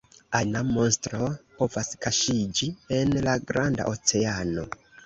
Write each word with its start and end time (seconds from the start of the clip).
Ajna 0.37 0.61
monstro 0.69 1.27
povas 1.59 1.93
kaŝiĝi 2.07 2.73
en 2.99 3.17
la 3.31 3.39
granda 3.53 3.91
oceano. 3.97 4.71